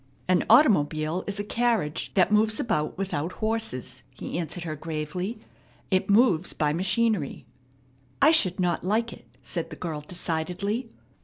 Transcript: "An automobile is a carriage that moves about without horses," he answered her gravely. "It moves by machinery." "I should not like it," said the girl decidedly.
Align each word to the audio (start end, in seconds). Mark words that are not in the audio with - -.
"An 0.27 0.43
automobile 0.49 1.23
is 1.27 1.39
a 1.39 1.43
carriage 1.43 2.11
that 2.15 2.31
moves 2.31 2.59
about 2.59 2.97
without 2.97 3.33
horses," 3.33 4.01
he 4.15 4.39
answered 4.39 4.63
her 4.63 4.75
gravely. 4.75 5.37
"It 5.91 6.09
moves 6.09 6.53
by 6.53 6.73
machinery." 6.73 7.45
"I 8.19 8.31
should 8.31 8.59
not 8.59 8.83
like 8.83 9.13
it," 9.13 9.27
said 9.43 9.69
the 9.69 9.75
girl 9.75 10.01
decidedly. 10.01 10.89